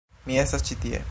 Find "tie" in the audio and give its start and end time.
0.85-0.99